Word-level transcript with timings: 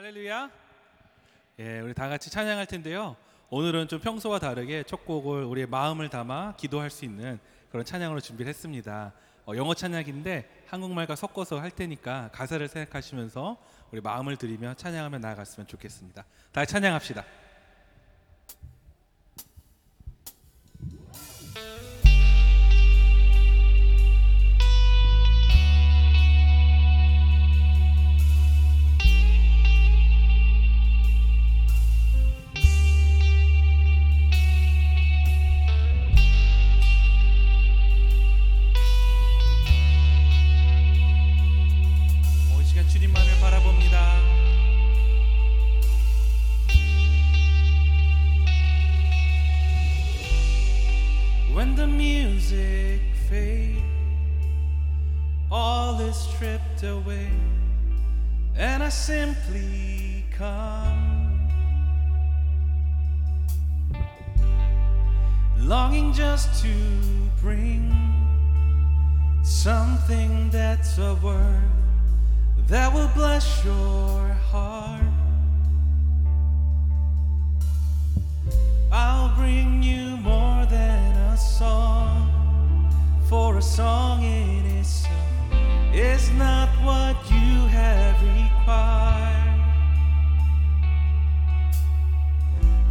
할렐루야. 0.00 0.50
예, 1.58 1.80
우리 1.80 1.92
다 1.92 2.08
같이 2.08 2.30
찬양할 2.30 2.64
텐데요. 2.64 3.16
오늘은 3.50 3.86
좀 3.88 4.00
평소와 4.00 4.38
다르게 4.38 4.82
첫 4.84 5.04
곡을 5.04 5.44
우리의 5.44 5.66
마음을 5.66 6.08
담아 6.08 6.54
기도할 6.56 6.88
수 6.88 7.04
있는 7.04 7.38
그런 7.70 7.84
찬양으로 7.84 8.18
준비를 8.20 8.48
했습니다. 8.48 9.12
어, 9.44 9.52
영어 9.56 9.74
찬양인데 9.74 10.64
한국말과 10.68 11.16
섞어서 11.16 11.60
할 11.60 11.70
테니까 11.70 12.30
가사를 12.32 12.66
생각하시면서 12.66 13.58
우리 13.92 14.00
마음을 14.00 14.38
들이며 14.38 14.72
찬양하며 14.72 15.18
나아갔으면 15.18 15.66
좋겠습니다. 15.66 16.24
다 16.50 16.64
찬양합시다. 16.64 17.22
Music 52.50 53.00
fades, 53.28 53.80
all 55.50 56.00
is 56.00 56.16
stripped 56.16 56.82
away, 56.82 57.30
and 58.56 58.82
I 58.82 58.88
simply 58.88 60.24
come, 60.32 61.48
longing 65.58 66.12
just 66.12 66.62
to 66.62 66.74
bring 67.40 67.94
something 69.42 70.50
that's 70.50 70.98
a 70.98 71.14
word 71.22 71.70
that 72.66 72.92
will 72.92 73.10
bless 73.14 73.64
your 73.64 74.28
heart. 74.50 75.02
I'll 78.92 79.34
bring 79.36 79.82
you 79.82 80.16
more 80.16 80.66
than 80.66 81.16
a 81.16 81.36
song, 81.36 82.29
for 83.30 83.58
a 83.58 83.62
song 83.62 84.24
in 84.24 84.66
itself 84.66 85.14
is 85.94 86.32
not 86.32 86.68
what 86.82 87.14
you 87.30 87.68
have 87.68 88.20
required. 88.22 89.60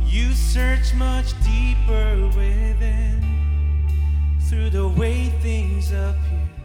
You 0.05 0.31
search 0.31 0.93
much 0.93 1.33
deeper 1.43 2.31
within 2.37 3.19
through 4.47 4.69
the 4.69 4.87
way 4.87 5.27
things 5.41 5.91
appear. 5.91 6.58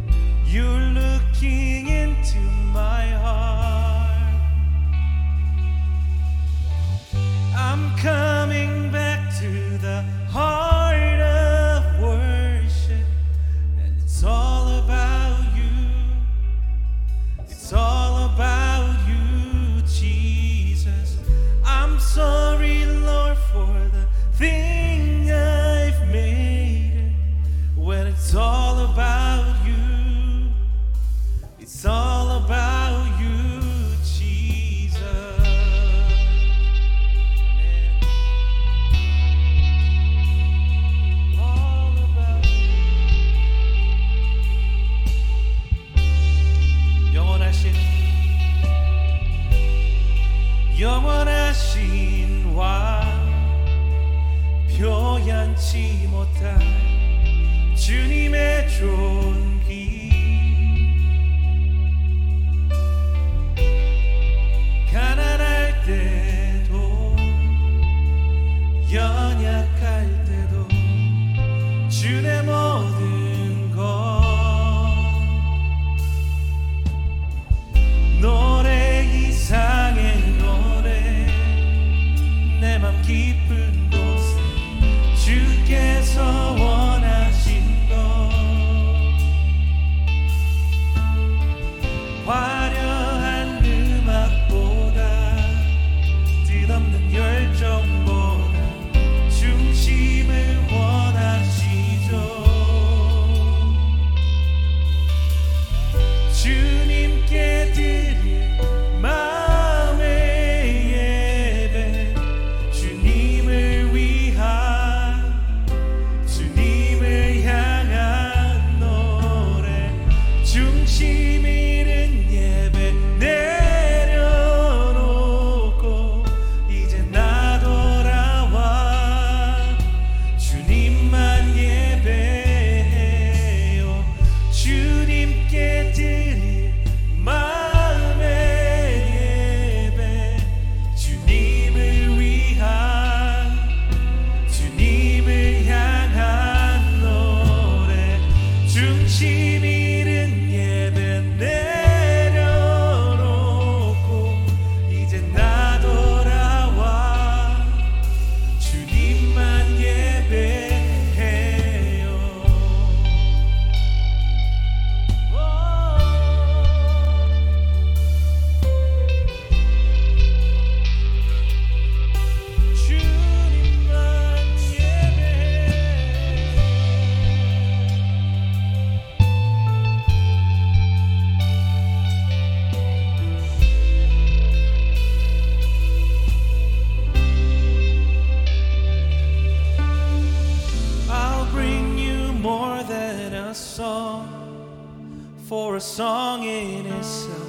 For 195.54 195.76
a 195.76 195.80
song 195.80 196.42
in 196.42 196.84
itself 196.84 197.48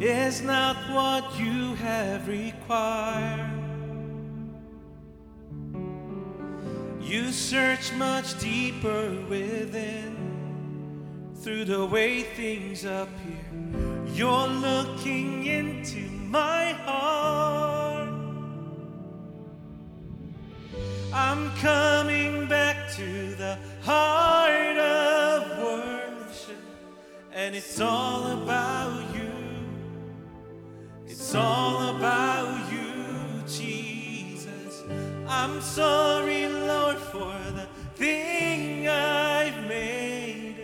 is 0.00 0.42
not 0.42 0.74
what 0.90 1.38
you 1.38 1.76
have 1.76 2.26
required. 2.26 3.52
You 7.00 7.30
search 7.30 7.92
much 7.92 8.40
deeper 8.40 9.24
within 9.30 10.16
through 11.36 11.66
the 11.66 11.86
way 11.86 12.22
things 12.24 12.84
appear. 12.84 13.46
You're 14.14 14.48
looking 14.48 15.46
into 15.46 16.10
my 16.10 16.72
heart. 16.86 18.08
I'm 21.14 21.52
coming 21.58 22.48
back 22.48 22.90
to 22.96 23.36
the 23.36 23.56
heart 23.82 24.76
of 24.76 25.17
and 27.32 27.54
it's 27.54 27.80
all 27.80 28.42
about 28.42 29.14
you. 29.14 29.30
It's 31.06 31.34
all 31.34 31.96
about 31.96 32.72
you, 32.72 33.42
Jesus. 33.46 34.84
I'm 35.28 35.60
sorry, 35.60 36.48
Lord, 36.48 36.98
for 36.98 37.34
the 37.54 37.66
thing 37.96 38.88
I've 38.88 39.68
made. 39.68 40.56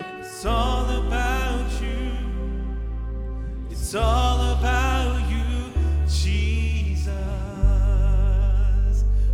And 0.00 0.20
it's 0.20 0.44
all 0.44 0.88
about 1.06 1.70
you. 1.80 2.10
It's 3.70 3.94
all 3.94 4.54
about 4.56 5.20
you, 5.30 5.72
Jesus. 6.06 7.14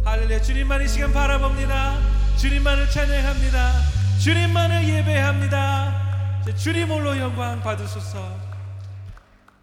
할렐루야. 0.04 0.42
주님만의 0.42 0.88
시간 0.88 1.12
바라봅니다. 1.12 1.98
주님만을 2.36 2.90
찬양합니다. 2.90 3.72
주님만을 4.18 4.88
예배합니다. 4.88 6.03
주님으로 6.52 7.18
영광 7.18 7.62
받으소서. 7.62 8.18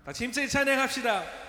다 0.04 0.12
힘차게 0.12 0.48
찬양합시다. 0.48 1.41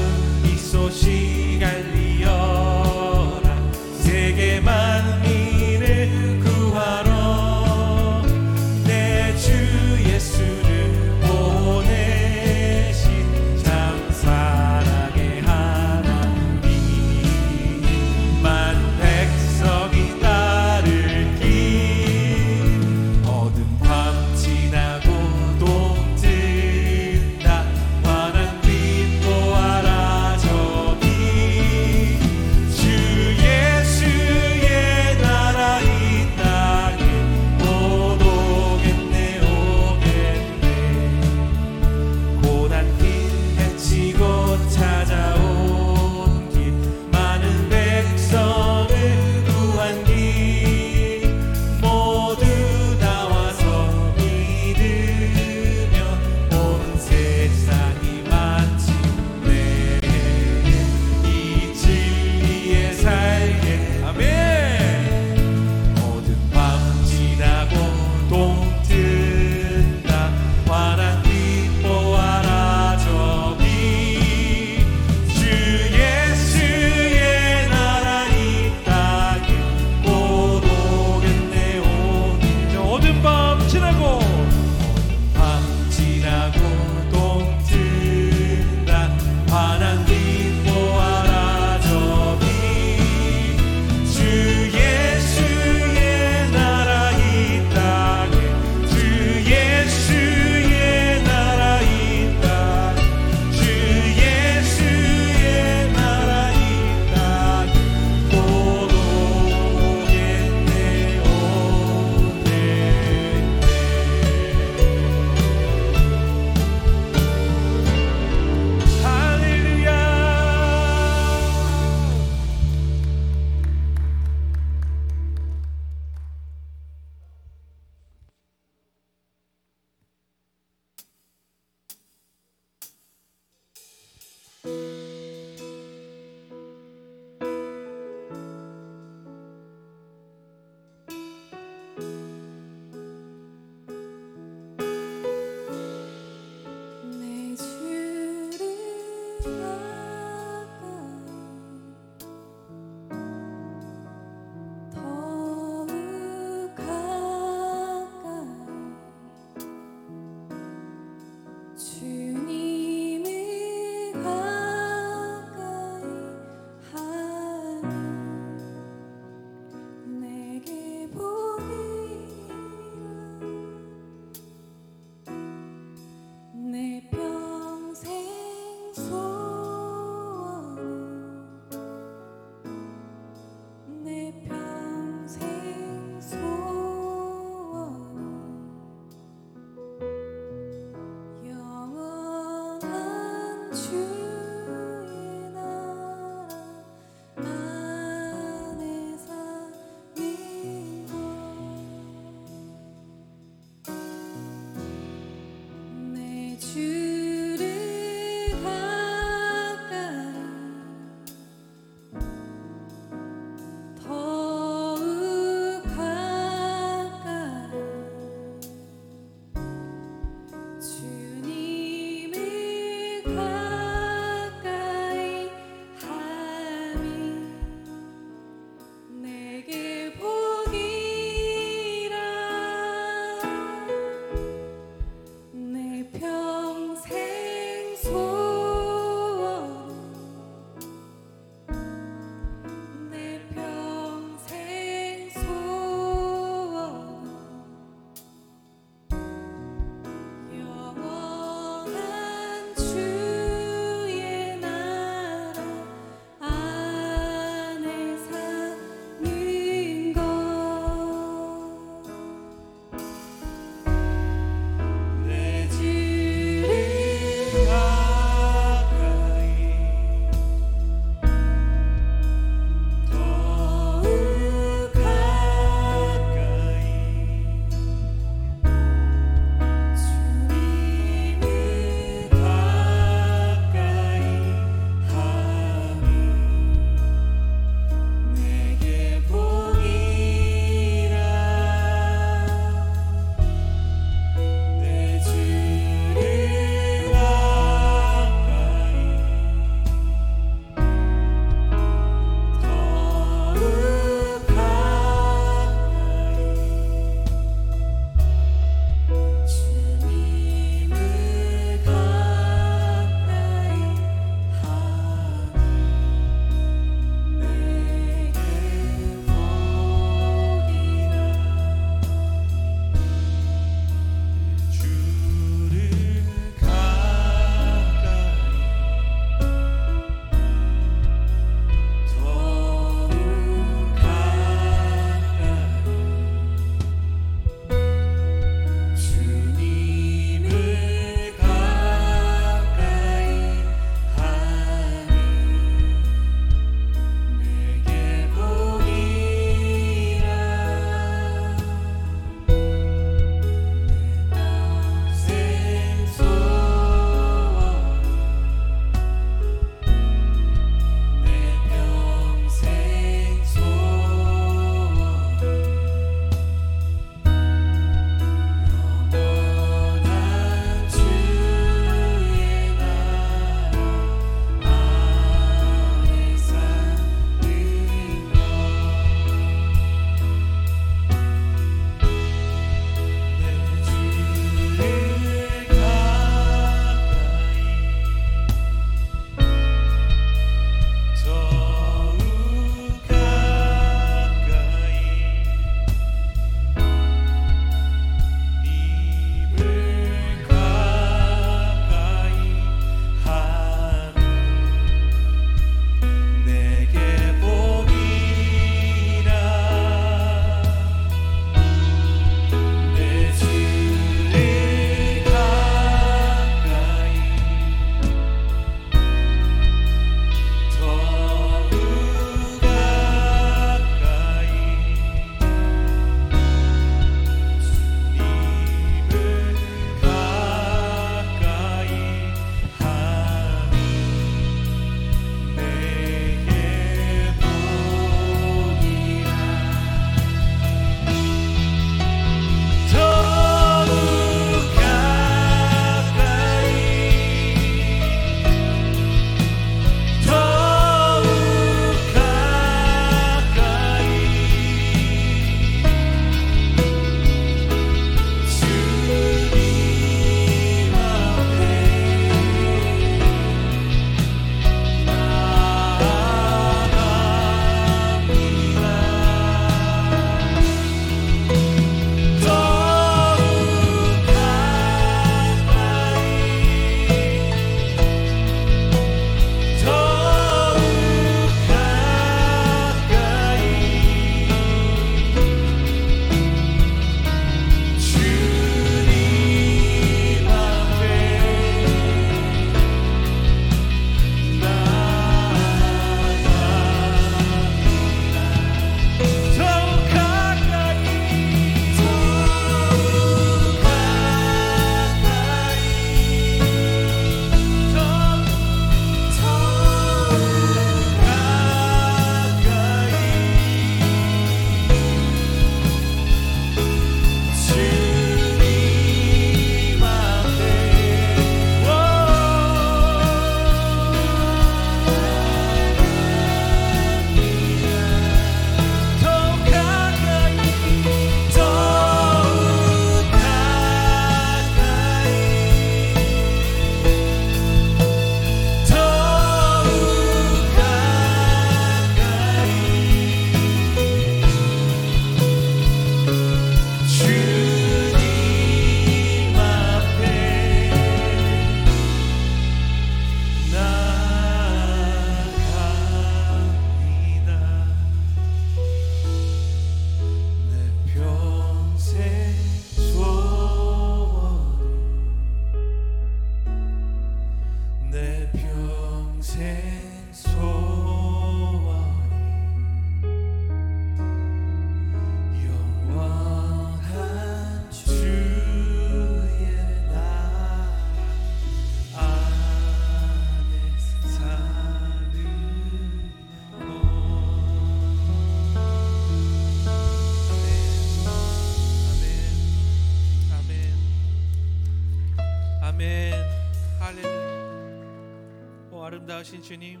주님. 599.70 600.00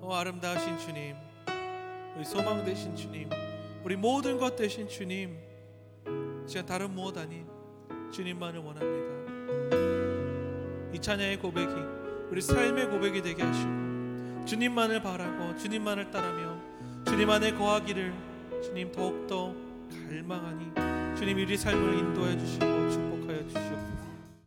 오 0.00 0.14
아름다우신 0.14 0.78
주님. 0.78 1.16
우리 2.14 2.24
소망 2.24 2.64
되신 2.64 2.94
주님. 2.94 3.28
우리 3.82 3.96
모든 3.96 4.38
것 4.38 4.54
되신 4.54 4.88
주님. 4.88 5.36
시간 6.46 6.64
다른 6.64 6.92
무엇 6.92 7.18
아닌 7.18 7.44
주님만을 8.12 8.60
원합니다. 8.60 9.10
이 10.94 11.00
찬양의 11.00 11.40
고백이 11.40 11.72
우리 12.30 12.40
삶의 12.40 12.88
고백이 12.88 13.20
되게 13.20 13.42
하시고 13.42 14.44
주님만을 14.44 15.02
바라고 15.02 15.56
주님만을 15.56 16.12
따르며 16.12 16.56
주님 17.04 17.28
안에 17.28 17.50
거하기를 17.54 18.14
주님 18.62 18.92
더욱더 18.92 19.52
갈망하니 19.90 21.16
주님 21.18 21.36
우리 21.36 21.56
삶을 21.56 21.98
인도해 21.98 22.38
주시고 22.38 22.90
축복하여 22.90 23.42
주시옵소서 23.48 23.89